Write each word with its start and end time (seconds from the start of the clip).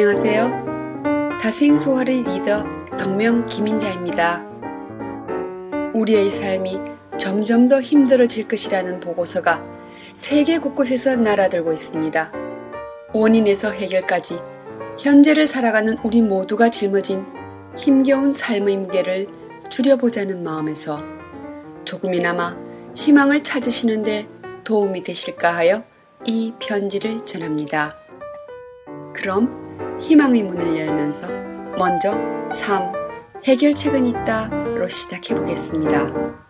안녕하세요. 0.00 1.40
다생 1.42 1.76
소화의 1.76 2.22
리더 2.22 2.64
덕명 2.96 3.44
김인자입니다. 3.46 4.46
우리의 5.92 6.30
삶이 6.30 6.78
점점 7.18 7.66
더 7.66 7.80
힘들어질 7.80 8.46
것이라는 8.46 9.00
보고서가 9.00 9.60
세계 10.14 10.58
곳곳에서 10.58 11.16
날아들고 11.16 11.72
있습니다. 11.72 12.32
원인에서 13.12 13.72
해결까지 13.72 14.38
현재를 15.00 15.48
살아가는 15.48 15.98
우리 16.04 16.22
모두가 16.22 16.70
짊어진 16.70 17.26
힘겨운 17.76 18.32
삶의 18.32 18.76
무게를 18.76 19.26
줄여보자는 19.68 20.44
마음에서 20.44 21.02
조금이나마 21.82 22.56
희망을 22.94 23.42
찾으시는데 23.42 24.28
도움이 24.62 25.02
되실까 25.02 25.56
하여 25.56 25.82
이 26.24 26.54
편지를 26.60 27.26
전합니다. 27.26 27.96
그럼 29.12 29.67
희망의 30.00 30.42
문을 30.44 30.78
열면서 30.78 31.26
먼저 31.78 32.12
3. 32.52 32.92
해결책은 33.44 34.06
있다로 34.06 34.88
시작해 34.88 35.34
보겠습니다. 35.34 36.47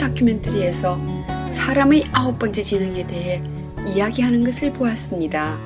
다큐멘터리에서 0.00 0.98
사람의 1.48 2.04
아홉 2.12 2.38
번째 2.38 2.62
지능에 2.62 3.06
대해 3.06 3.42
이야기하는 3.86 4.42
것을 4.44 4.72
보았습니다. 4.72 5.58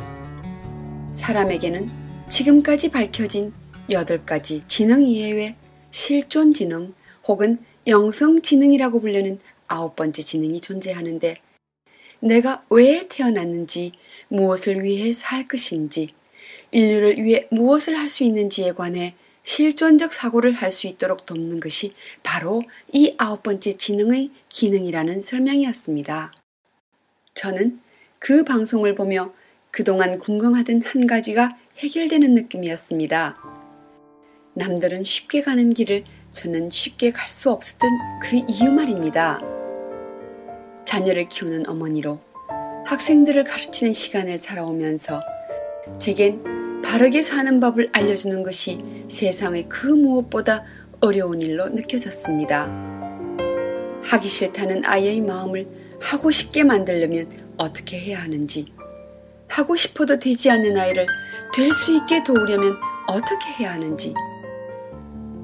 사람에게는 1.12 1.88
지금까지 2.28 2.90
밝혀진 2.90 3.52
여덟 3.90 4.26
가지 4.26 4.64
지능 4.66 5.04
이외에 5.04 5.54
실존 5.92 6.52
지능 6.52 6.94
혹은 7.28 7.58
영성 7.86 8.42
지능이라고 8.42 9.00
불리는 9.00 9.38
아홉 9.68 9.94
번째 9.94 10.22
지능이 10.22 10.60
존재하는데 10.60 11.36
내가 12.18 12.64
왜 12.70 13.06
태어났는지 13.08 13.92
무엇을 14.26 14.82
위해 14.82 15.12
살 15.12 15.46
것인지 15.46 16.08
인류를 16.72 17.22
위해 17.22 17.46
무엇을 17.52 17.96
할 17.96 18.08
수 18.08 18.24
있는지에 18.24 18.72
관해 18.72 19.14
실존적 19.44 20.12
사고를 20.12 20.54
할 20.54 20.70
수 20.70 20.86
있도록 20.88 21.26
돕는 21.26 21.60
것이 21.60 21.94
바로 22.22 22.62
이 22.92 23.14
아홉 23.18 23.42
번째 23.42 23.76
지능의 23.76 24.30
기능이라는 24.48 25.22
설명이었습니다. 25.22 26.32
저는 27.34 27.80
그 28.18 28.42
방송을 28.42 28.94
보며 28.94 29.32
그동안 29.70 30.18
궁금하던 30.18 30.82
한 30.82 31.06
가지가 31.06 31.56
해결되는 31.78 32.34
느낌이었습니다. 32.34 33.36
남들은 34.54 35.04
쉽게 35.04 35.42
가는 35.42 35.74
길을 35.74 36.04
저는 36.30 36.70
쉽게 36.70 37.12
갈 37.12 37.28
수 37.28 37.50
없었던 37.50 37.90
그 38.22 38.36
이유 38.48 38.70
말입니다. 38.72 39.40
자녀를 40.84 41.28
키우는 41.28 41.68
어머니로 41.68 42.20
학생들을 42.86 43.44
가르치는 43.44 43.92
시간을 43.92 44.38
살아오면서 44.38 45.22
제겐 45.98 46.63
바르게 46.84 47.22
사는 47.22 47.58
법을 47.60 47.90
알려주는 47.92 48.42
것이 48.42 48.84
세상의 49.08 49.68
그 49.68 49.86
무엇보다 49.86 50.64
어려운 51.00 51.40
일로 51.40 51.68
느껴졌습니다. 51.70 52.70
하기 54.02 54.28
싫다는 54.28 54.84
아이의 54.84 55.22
마음을 55.22 55.66
하고 56.00 56.30
싶게 56.30 56.62
만들려면 56.62 57.26
어떻게 57.56 57.98
해야 57.98 58.22
하는지, 58.22 58.66
하고 59.48 59.74
싶어도 59.76 60.18
되지 60.18 60.50
않는 60.50 60.76
아이를 60.76 61.06
될 61.54 61.72
수 61.72 61.96
있게 61.96 62.22
도우려면 62.22 62.76
어떻게 63.08 63.46
해야 63.58 63.72
하는지, 63.72 64.14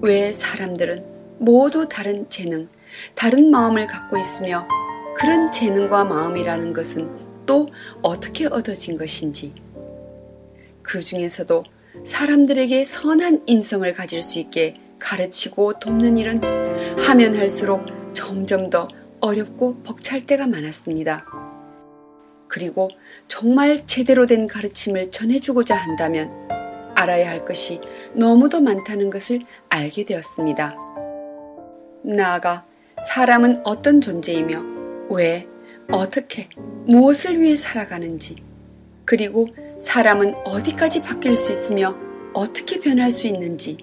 왜 0.03 0.33
사람들은 0.33 1.05
모두 1.39 1.89
다른 1.89 2.29
재능, 2.29 2.69
다른 3.15 3.51
마음을 3.51 3.87
갖고 3.87 4.19
있으며 4.19 4.69
그런 5.17 5.51
재능과 5.51 6.05
마음이라는 6.05 6.73
것은 6.75 7.09
또 7.47 7.69
어떻게 8.03 8.47
얻어진 8.47 8.99
것인지, 8.99 9.55
그 10.91 11.01
중에서도 11.01 11.63
사람들에게 12.05 12.85
선한 12.85 13.45
인성을 13.47 13.93
가질 13.93 14.25
수 14.25 14.41
있게 14.41 14.75
가르치고 14.99 15.79
돕는 15.79 16.19
일은 16.19 16.41
하면 17.07 17.37
할수록 17.37 17.87
점점 18.13 18.71
더 18.71 18.89
어렵고 19.21 19.85
벅찰 19.85 20.27
때가 20.27 20.49
많았습니다. 20.49 21.25
그리고 22.49 22.89
정말 23.29 23.87
제대로 23.87 24.27
된 24.27 24.49
가르침을 24.49 25.13
전해주고자 25.13 25.77
한다면 25.77 26.33
알아야 26.97 27.31
할 27.31 27.45
것이 27.45 27.81
너무도 28.15 28.61
많다는 28.61 29.11
것을 29.11 29.43
알게 29.69 30.05
되었습니다. 30.07 30.75
나아가 32.03 32.67
사람은 33.09 33.61
어떤 33.63 34.01
존재이며 34.01 35.07
왜, 35.11 35.47
어떻게, 35.93 36.49
무엇을 36.87 37.41
위해 37.41 37.55
살아가는지, 37.55 38.43
그리고 39.05 39.49
사람은 39.81 40.35
어디까지 40.45 41.03
바뀔 41.03 41.35
수 41.35 41.53
있으며 41.53 41.97
어떻게 42.33 42.81
변할 42.81 43.11
수 43.11 43.27
있는지 43.27 43.79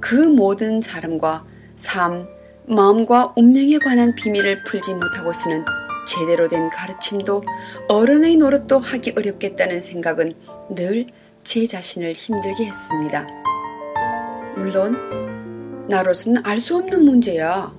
그 0.00 0.14
모든 0.14 0.80
사람과 0.80 1.44
삶, 1.76 2.26
마음과 2.66 3.34
운명에 3.36 3.78
관한 3.78 4.14
비밀을 4.14 4.64
풀지 4.64 4.94
못하고서는 4.94 5.64
제대로 6.06 6.48
된 6.48 6.68
가르침도 6.70 7.42
어른의 7.88 8.36
노릇도 8.36 8.78
하기 8.78 9.14
어렵겠다는 9.16 9.80
생각은 9.80 10.34
늘 10.70 11.06
제 11.44 11.66
자신을 11.66 12.12
힘들게 12.12 12.66
했습니다. 12.66 13.26
물론 14.56 15.86
나로서는 15.88 16.42
알 16.44 16.58
수 16.58 16.76
없는 16.76 17.04
문제야 17.04 17.74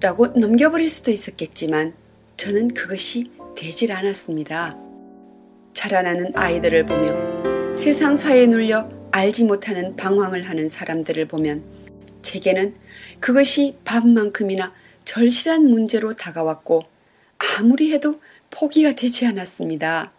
라고 0.00 0.26
넘겨버릴 0.26 0.88
수도 0.88 1.10
있었겠지만 1.10 1.94
저는 2.36 2.74
그것이 2.74 3.30
되질 3.56 3.92
않았습니다. 3.92 4.83
자라나는 5.74 6.32
아이들을 6.34 6.86
보며 6.86 7.74
세상 7.74 8.16
사에 8.16 8.46
눌려 8.46 8.88
알지 9.10 9.44
못하는 9.44 9.94
방황을 9.96 10.48
하는 10.48 10.68
사람들을 10.68 11.26
보면 11.28 11.62
제게는 12.22 12.74
그것이 13.20 13.76
밥만큼이나 13.84 14.72
절실한 15.04 15.66
문제로 15.66 16.12
다가왔고 16.12 16.84
아무리 17.36 17.92
해도 17.92 18.20
포기가 18.50 18.94
되지 18.94 19.26
않았습니다. 19.26 20.12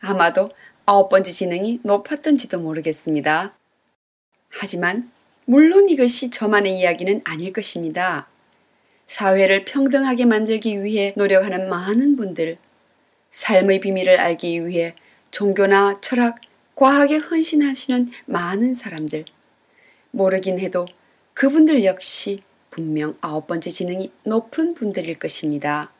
아마도 0.00 0.50
아홉 0.84 1.08
번째 1.08 1.30
지능이 1.30 1.80
높았던지도 1.84 2.58
모르겠습니다. 2.58 3.54
하지만 4.48 5.10
물론 5.44 5.88
이것이 5.88 6.30
저만의 6.30 6.78
이야기는 6.78 7.22
아닐 7.24 7.52
것입니다. 7.52 8.26
사회를 9.06 9.64
평등하게 9.64 10.24
만들기 10.24 10.82
위해 10.82 11.12
노력하는 11.16 11.68
많은 11.68 12.16
분들, 12.16 12.56
삶의 13.32 13.80
비밀을 13.80 14.20
알기 14.20 14.66
위해 14.66 14.94
종교나 15.30 16.00
철학, 16.00 16.36
과학에 16.76 17.16
헌신하시는 17.16 18.10
많은 18.26 18.74
사람들. 18.74 19.24
모르긴 20.10 20.58
해도 20.58 20.86
그분들 21.32 21.84
역시 21.84 22.42
분명 22.70 23.14
아홉 23.20 23.46
번째 23.46 23.70
지능이 23.70 24.12
높은 24.24 24.74
분들일 24.74 25.18
것입니다. 25.18 25.90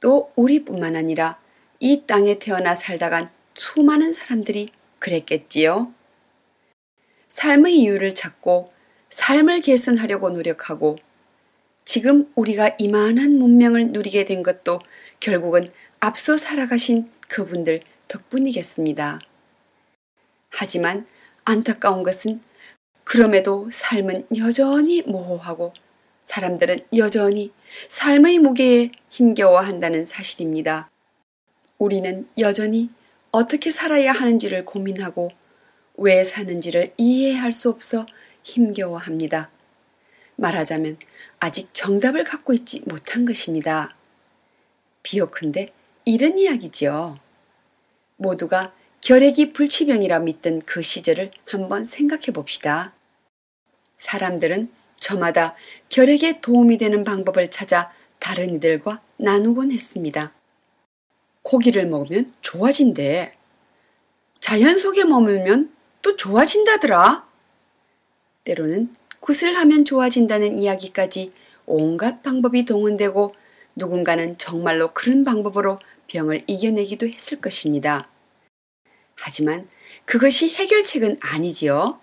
또 0.00 0.32
우리뿐만 0.34 0.96
아니라 0.96 1.38
이 1.78 2.04
땅에 2.06 2.38
태어나 2.38 2.74
살다간 2.74 3.30
수많은 3.54 4.12
사람들이 4.12 4.70
그랬겠지요. 4.98 5.92
삶의 7.28 7.78
이유를 7.78 8.14
찾고 8.14 8.72
삶을 9.10 9.60
개선하려고 9.60 10.30
노력하고 10.30 10.96
지금 11.84 12.30
우리가 12.34 12.76
이만한 12.78 13.38
문명을 13.38 13.92
누리게 13.92 14.24
된 14.24 14.42
것도 14.42 14.80
결국은 15.20 15.70
앞서 16.00 16.36
살아가신 16.36 17.10
그분들 17.28 17.80
덕분이겠습니다. 18.06 19.20
하지만 20.50 21.06
안타까운 21.44 22.02
것은 22.02 22.40
그럼에도 23.04 23.68
삶은 23.72 24.26
여전히 24.36 25.02
모호하고 25.02 25.74
사람들은 26.26 26.86
여전히 26.96 27.52
삶의 27.88 28.38
무게에 28.38 28.92
힘겨워한다는 29.10 30.04
사실입니다. 30.04 30.90
우리는 31.78 32.28
여전히 32.38 32.90
어떻게 33.32 33.70
살아야 33.70 34.12
하는지를 34.12 34.64
고민하고 34.64 35.30
왜 35.96 36.22
사는지를 36.22 36.92
이해할 36.96 37.52
수 37.52 37.70
없어 37.70 38.06
힘겨워합니다. 38.44 39.50
말하자면 40.36 40.98
아직 41.40 41.70
정답을 41.72 42.22
갖고 42.24 42.52
있지 42.52 42.82
못한 42.86 43.24
것입니다. 43.24 43.96
비옥한데 45.02 45.72
이런 46.08 46.38
이야기지요. 46.38 47.18
모두가 48.16 48.72
결핵이 49.02 49.52
불치병이라 49.52 50.20
믿던 50.20 50.62
그 50.62 50.80
시절을 50.80 51.32
한번 51.44 51.84
생각해 51.84 52.28
봅시다. 52.32 52.94
사람들은 53.98 54.70
저마다 54.96 55.54
결핵에 55.90 56.40
도움이 56.40 56.78
되는 56.78 57.04
방법을 57.04 57.50
찾아 57.50 57.92
다른 58.20 58.54
이들과 58.54 59.02
나누곤 59.18 59.70
했습니다. 59.70 60.32
고기를 61.42 61.86
먹으면 61.86 62.32
좋아진대. 62.40 63.34
자연 64.40 64.78
속에 64.78 65.04
머물면 65.04 65.70
또 66.00 66.16
좋아진다더라. 66.16 67.28
때로는 68.44 68.94
굿을 69.20 69.58
하면 69.58 69.84
좋아진다는 69.84 70.56
이야기까지 70.56 71.34
온갖 71.66 72.22
방법이 72.22 72.64
동원되고 72.64 73.34
누군가는 73.76 74.36
정말로 74.38 74.92
그런 74.92 75.24
방법으로 75.24 75.78
병을 76.08 76.44
이겨내기도 76.46 77.06
했을 77.08 77.40
것입니다. 77.40 78.08
하지만 79.14 79.68
그것이 80.04 80.50
해결책은 80.50 81.18
아니지요. 81.20 82.00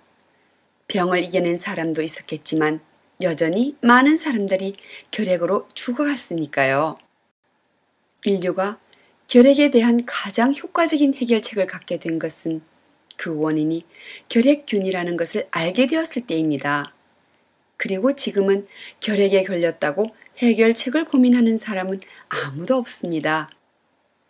병을 0.87 1.19
이겨낸 1.19 1.57
사람도 1.57 2.01
있었겠지만 2.01 2.79
여전히 3.21 3.75
많은 3.81 4.17
사람들이 4.17 4.75
결핵으로 5.11 5.67
죽어갔으니까요. 5.73 6.97
인류가 8.25 8.79
결핵에 9.27 9.71
대한 9.71 10.05
가장 10.05 10.53
효과적인 10.53 11.15
해결책을 11.15 11.65
갖게 11.65 11.97
된 11.97 12.19
것은 12.19 12.61
그 13.17 13.35
원인이 13.35 13.85
결핵균이라는 14.29 15.17
것을 15.17 15.47
알게 15.51 15.87
되었을 15.87 16.27
때입니다. 16.27 16.93
그리고 17.77 18.13
지금은 18.13 18.67
결핵에 18.99 19.43
걸렸다고 19.43 20.15
해결책을 20.37 21.05
고민하는 21.05 21.57
사람은 21.57 22.01
아무도 22.29 22.75
없습니다. 22.75 23.49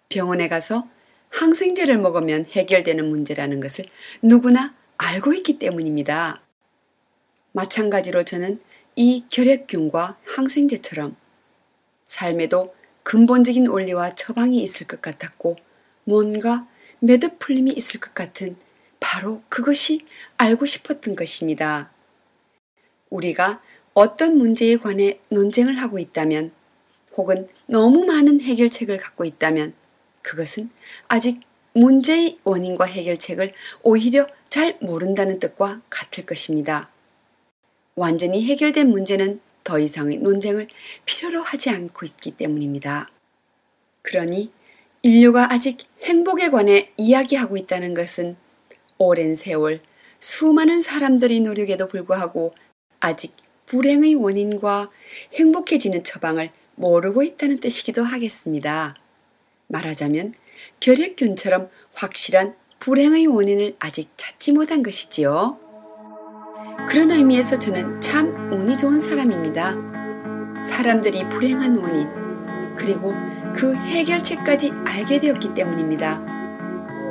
병원에 0.10 0.48
가서 0.48 0.88
항생제를 1.30 1.98
먹으면 1.98 2.46
해결되는 2.46 3.08
문제라는 3.08 3.60
것을 3.60 3.86
누구나 4.22 4.74
알고 4.98 5.34
있기 5.34 5.60
때문입니다. 5.60 6.42
마찬가지로 7.52 8.24
저는 8.24 8.60
이 8.96 9.26
결핵균과 9.30 10.18
항생제처럼 10.26 11.16
삶에도 12.06 12.74
근본적인 13.04 13.68
원리와 13.68 14.16
처방이 14.16 14.64
있을 14.64 14.88
것 14.88 15.02
같았고 15.02 15.58
뭔가 16.06 16.68
매듭 17.00 17.40
풀림이 17.40 17.72
있을 17.72 18.00
것 18.00 18.14
같은 18.14 18.56
바로 19.00 19.44
그것이 19.50 20.06
알고 20.38 20.66
싶었던 20.66 21.16
것입니다. 21.16 21.92
우리가 23.10 23.62
어떤 23.94 24.38
문제에 24.38 24.78
관해 24.78 25.20
논쟁을 25.30 25.82
하고 25.82 26.00
있다면 26.00 26.52
혹은 27.16 27.48
너무 27.66 28.06
많은 28.06 28.42
해결책을 28.42 28.98
갖고 28.98 29.26
있다면 29.26 29.74
그것은 30.26 30.72
아직 31.08 31.42
문제의 31.74 32.40
원인과 32.44 32.86
해결책을 32.86 33.54
오히려 33.84 34.28
잘 34.50 34.76
모른다는 34.82 35.40
뜻과 35.40 35.82
같을 35.90 36.26
것입니다. 36.26 36.90
완전히 37.96 38.44
해결된 38.46 38.90
문제는 38.90 39.40
더 39.64 39.78
이상의 39.78 40.18
논쟁을 40.18 40.68
필요로 41.06 41.44
하지 41.44 41.70
않고 41.70 42.06
있기 42.08 42.32
때문입니다. 42.32 43.12
그러니 44.02 44.52
인류가 45.04 45.54
아직 45.54 45.78
행복에 46.02 46.50
관해 46.50 46.92
이야기하고 46.98 47.58
있다는 47.58 47.94
것은 47.94 48.36
오랜 48.98 49.36
세월 49.36 49.80
수많은 50.20 50.82
사람들이 50.82 51.42
노력에도 51.42 51.88
불구하고 51.88 52.56
아직 53.00 53.36
불행의 53.68 54.16
원인과 54.16 54.90
행복해지는 55.34 56.04
처방을 56.04 56.50
모르고 56.76 57.22
있다는 57.22 57.60
뜻이기도 57.60 58.04
하겠습니다. 58.04 58.96
말하자면 59.76 60.34
결핵균처럼 60.80 61.70
확실한 61.94 62.56
불행의 62.80 63.28
원인을 63.28 63.76
아직 63.80 64.10
찾지 64.18 64.54
못한 64.54 64.84
것이지요. 64.84 65.58
그런 66.88 67.12
의미에서 67.12 67.58
저는 67.60 68.00
참 68.00 68.52
운이 68.52 68.78
좋은 68.78 69.00
사람입니다. 69.00 69.76
사람들이 70.68 71.28
불행한 71.30 71.78
원인, 71.78 72.08
그리고 72.76 73.14
그 73.56 73.76
해결책까지 73.76 74.72
알게 74.86 75.20
되었기 75.20 75.54
때문입니다. 75.54 76.24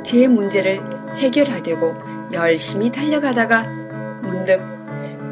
제 0.03 0.27
문제를 0.27 0.81
해결하려고 1.17 1.95
열심히 2.31 2.91
달려가다가 2.91 3.63
문득 4.21 4.61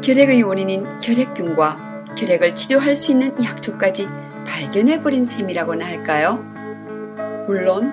결핵의 0.02 0.42
원인인 0.42 0.98
결핵균과 0.98 2.04
결핵을 2.16 2.54
치료할 2.54 2.96
수 2.96 3.12
있는 3.12 3.32
약초까지 3.42 4.08
발견해버린 4.46 5.24
셈이라고나 5.26 5.86
할까요? 5.86 6.53
물론 7.46 7.92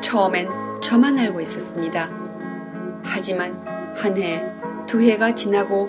처음엔 0.00 0.48
저만 0.80 1.18
알고 1.18 1.40
있었습니다. 1.40 2.08
하지만 3.02 3.60
한 3.96 4.16
해, 4.16 4.44
두 4.86 5.00
해가 5.00 5.34
지나고 5.34 5.88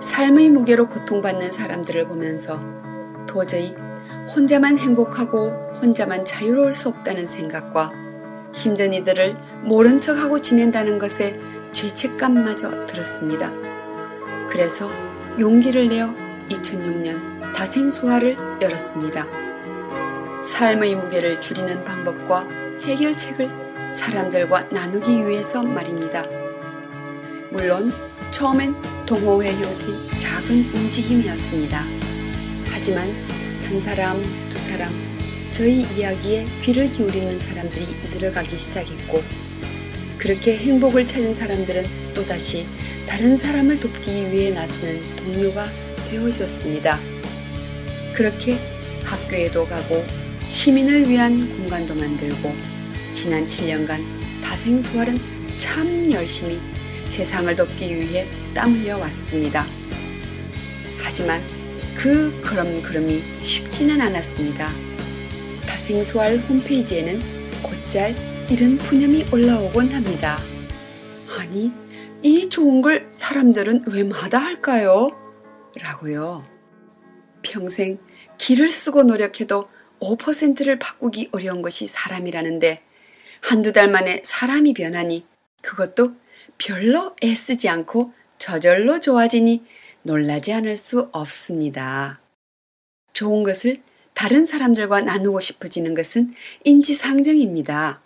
삶의 0.00 0.50
무게로 0.50 0.88
고통받는 0.88 1.52
사람들을 1.52 2.08
보면서 2.08 2.60
도저히 3.26 3.74
혼자만 4.34 4.78
행복하고 4.78 5.50
혼자만 5.80 6.24
자유로울 6.24 6.72
수 6.72 6.88
없다는 6.88 7.26
생각과 7.26 7.92
힘든 8.54 8.94
이들을 8.94 9.36
모른 9.64 10.00
척하고 10.00 10.40
지낸다는 10.40 10.98
것에 10.98 11.38
죄책감마저 11.72 12.86
들었습니다. 12.86 13.52
그래서 14.48 14.88
용기를 15.38 15.88
내어 15.88 16.12
2006년 16.48 17.54
다생소화를 17.54 18.36
열었습니다. 18.60 19.41
삶의 20.62 20.94
무게를 20.94 21.40
줄이는 21.40 21.84
방법과 21.84 22.46
해결책을 22.84 23.50
사람들과 23.96 24.68
나누기 24.70 25.26
위해서 25.26 25.60
말입니다. 25.60 26.24
물론 27.50 27.92
처음엔 28.30 28.72
동호회 29.04 29.54
형태의 29.54 30.20
작은 30.20 30.70
움직임이었습니다. 30.72 31.82
하지만 32.66 33.10
한 33.66 33.80
사람, 33.80 34.22
두 34.50 34.58
사람, 34.60 34.88
저희 35.50 35.80
이야기에 35.96 36.46
귀를 36.62 36.88
기울이는 36.90 37.40
사람들이 37.40 37.84
늘어가기 38.14 38.56
시작했고, 38.56 39.20
그렇게 40.16 40.58
행복을 40.58 41.08
찾은 41.08 41.34
사람들은 41.34 42.14
또다시 42.14 42.68
다른 43.08 43.36
사람을 43.36 43.80
돕기 43.80 44.30
위해 44.30 44.52
나서는 44.52 45.16
동료가 45.16 45.66
되어주었습니다. 46.08 47.00
그렇게 48.14 48.56
학교에도 49.02 49.66
가고 49.66 50.21
시민을 50.52 51.08
위한 51.08 51.48
공간도 51.56 51.94
만들고 51.94 52.54
지난 53.14 53.46
7년간 53.46 54.00
다생소활은 54.44 55.18
참 55.58 56.12
열심히 56.12 56.60
세상을 57.08 57.56
돕기 57.56 57.96
위해 57.96 58.26
땀 58.54 58.72
흘려 58.72 58.98
왔습니다. 58.98 59.64
하지만 61.02 61.40
그 61.96 62.38
걸음걸음이 62.42 63.20
쉽지는 63.44 64.00
않았습니다. 64.00 64.70
다생소활 65.66 66.36
홈페이지에는 66.36 67.20
곧잘 67.62 68.14
이런 68.50 68.76
푸념이 68.76 69.28
올라오곤 69.32 69.88
합니다. 69.88 70.38
아니, 71.38 71.72
이 72.22 72.48
좋은 72.48 72.82
걸 72.82 73.08
사람들은 73.12 73.84
왜 73.86 74.04
마다할까요? 74.04 75.10
라고요. 75.80 76.44
평생 77.42 77.98
길을 78.38 78.68
쓰고 78.68 79.02
노력해도 79.04 79.68
5%를 80.02 80.78
바꾸기 80.78 81.30
어려운 81.32 81.62
것이 81.62 81.86
사람이라는데 81.86 82.82
한두 83.40 83.72
달 83.72 83.88
만에 83.88 84.22
사람이 84.24 84.74
변하니 84.74 85.24
그것도 85.62 86.14
별로 86.58 87.14
애쓰지 87.22 87.68
않고 87.68 88.12
저절로 88.38 89.00
좋아지니 89.00 89.64
놀라지 90.02 90.52
않을 90.52 90.76
수 90.76 91.08
없습니다. 91.12 92.20
좋은 93.12 93.44
것을 93.44 93.80
다른 94.14 94.44
사람들과 94.44 95.00
나누고 95.02 95.40
싶어지는 95.40 95.94
것은 95.94 96.34
인지상정입니다. 96.64 98.02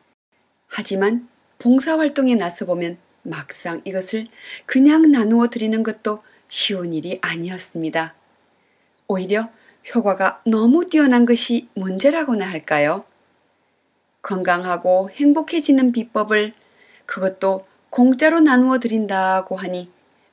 하지만 0.69 1.29
봉사활동에 1.59 2.35
나서보면 2.35 2.99
막상 3.23 3.81
이것을 3.85 4.29
그냥 4.67 5.11
나누어 5.11 5.49
드리는 5.49 5.83
것도 5.83 6.23
쉬운 6.49 6.93
일이 6.93 7.19
아니었습니다. 7.23 8.15
오히려 9.09 9.51
효과가 9.95 10.43
너무 10.45 10.87
뛰어난 10.87 11.27
것이 11.27 11.69
문제라고나 11.75 12.49
할까요? 12.49 13.05
건강하고 14.23 15.11
행복해지는 15.11 15.93
비법을 15.93 16.53
그것도 17.07 17.67
공짜로 17.91 18.41
나누어 18.41 18.81
드린다고 18.81 19.57
하니 19.57 19.91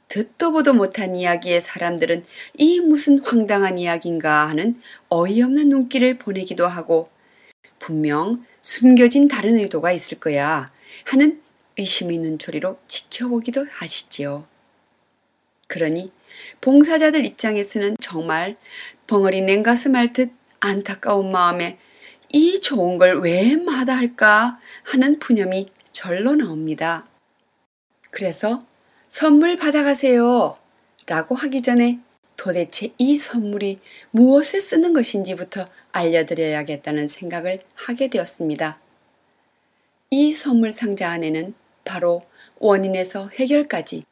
듣도 0.07 0.51
보도 0.51 0.73
못한 0.73 1.15
이야기에 1.15 1.59
사람들은 1.59 2.25
이 2.57 2.79
무슨 2.81 3.19
황당한 3.19 3.77
이야기인가 3.77 4.47
하는 4.47 4.81
어이없는 5.09 5.69
눈길을 5.69 6.17
보내기도 6.17 6.67
하고 6.67 7.09
분명 7.79 8.45
숨겨진 8.61 9.27
다른 9.27 9.55
의도가 9.57 9.91
있을 9.91 10.19
거야 10.19 10.71
하는 11.05 11.41
의심 11.77 12.11
있는 12.11 12.37
소리로 12.39 12.79
지켜보기도 12.87 13.67
하시지요. 13.69 14.45
그러니 15.67 16.11
봉사자들 16.61 17.25
입장에서는 17.25 17.97
정말 17.99 18.55
벙어리 19.07 19.41
냉가슴 19.41 19.95
앓듯 19.95 20.31
안타까운 20.59 21.31
마음에 21.31 21.77
이 22.31 22.59
좋은 22.61 22.97
걸 22.97 23.19
왜 23.19 23.55
마다할까 23.55 24.59
하는 24.83 25.19
푸념이 25.19 25.69
절로 25.91 26.35
나옵니다. 26.35 27.05
그래서 28.09 28.65
선물 29.09 29.57
받아가세요 29.57 30.57
라고 31.05 31.35
하기 31.35 31.61
전에 31.61 31.99
도대체 32.35 32.93
이 32.97 33.17
선물이 33.17 33.79
무엇에 34.11 34.59
쓰는 34.59 34.93
것인지부터 34.93 35.67
알려드려야겠다는 35.91 37.07
생각을 37.07 37.61
하게 37.75 38.09
되었습니다. 38.09 38.79
이 40.09 40.33
선물 40.33 40.71
상자 40.71 41.09
안에는 41.11 41.53
바로 41.85 42.23
원인에서 42.59 43.29
해결까지 43.29 44.03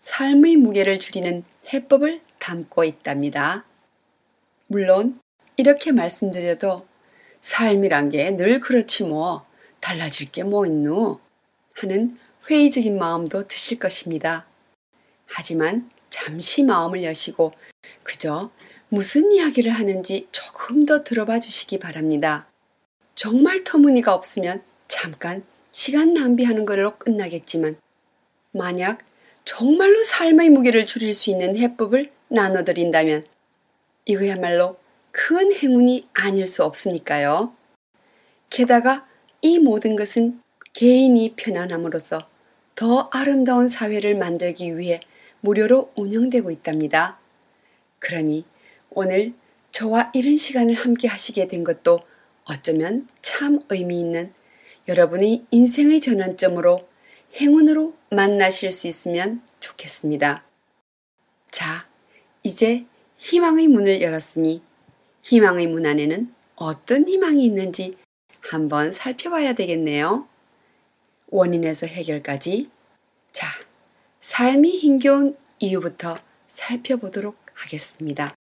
삶의 0.00 0.56
무게를 0.56 0.98
줄이는 0.98 1.44
해법을 1.72 2.20
담고 2.38 2.84
있답니다. 2.84 3.64
물론 4.66 5.20
이렇게 5.56 5.92
말씀드려도 5.92 6.86
삶이란 7.42 8.10
게 8.10 8.30
늘 8.36 8.60
그렇지 8.60 9.04
뭐 9.04 9.46
달라질 9.80 10.30
게 10.30 10.42
뭐 10.42 10.66
있누 10.66 11.18
하는 11.74 12.18
회의적인 12.48 12.98
마음도 12.98 13.46
드실 13.46 13.78
것입니다. 13.78 14.46
하지만 15.28 15.90
잠시 16.10 16.62
마음을 16.62 17.04
여시고 17.04 17.52
그저 18.02 18.50
무슨 18.88 19.32
이야기를 19.32 19.70
하는지 19.72 20.28
조금 20.32 20.84
더 20.84 21.04
들어봐 21.04 21.40
주시기 21.40 21.78
바랍니다. 21.78 22.46
정말 23.14 23.64
터무니가 23.64 24.14
없으면 24.14 24.62
잠깐 24.88 25.44
시간 25.72 26.14
낭비하는 26.14 26.66
걸로 26.66 26.96
끝나겠지만 26.98 27.76
만약 28.52 29.04
정말로 29.44 30.02
삶의 30.04 30.50
무게를 30.50 30.86
줄일 30.86 31.14
수 31.14 31.30
있는 31.30 31.56
해법을 31.56 32.10
나눠드린다면 32.28 33.24
이거야말로 34.04 34.76
큰 35.10 35.52
행운이 35.52 36.08
아닐 36.12 36.46
수 36.46 36.64
없으니까요. 36.64 37.54
게다가 38.48 39.06
이 39.42 39.58
모든 39.58 39.96
것은 39.96 40.40
개인이 40.72 41.34
편안함으로써 41.36 42.28
더 42.74 43.08
아름다운 43.12 43.68
사회를 43.68 44.16
만들기 44.16 44.78
위해 44.78 45.00
무료로 45.40 45.92
운영되고 45.96 46.50
있답니다. 46.50 47.18
그러니 47.98 48.44
오늘 48.90 49.32
저와 49.72 50.10
이런 50.14 50.36
시간을 50.36 50.74
함께 50.74 51.08
하시게 51.08 51.48
된 51.48 51.64
것도 51.64 52.00
어쩌면 52.44 53.08
참 53.22 53.60
의미 53.68 54.00
있는 54.00 54.32
여러분의 54.88 55.44
인생의 55.50 56.00
전환점으로 56.00 56.88
행운으로 57.34 57.96
만나실 58.10 58.72
수 58.72 58.88
있으면 58.88 59.42
좋겠습니다. 59.60 60.44
자, 61.50 61.88
이제 62.42 62.86
희망의 63.16 63.68
문을 63.68 64.02
열었으니 64.02 64.62
희망의 65.22 65.66
문 65.66 65.86
안에는 65.86 66.34
어떤 66.56 67.06
희망이 67.06 67.44
있는지 67.44 67.96
한번 68.40 68.92
살펴봐야 68.92 69.54
되겠네요. 69.54 70.26
원인에서 71.28 71.86
해결까지. 71.86 72.70
자, 73.32 73.46
삶이 74.20 74.68
힘겨운 74.78 75.36
이유부터 75.58 76.18
살펴보도록 76.48 77.36
하겠습니다. 77.54 78.34